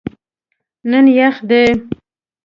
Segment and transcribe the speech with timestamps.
[0.89, 1.63] نن یخ دی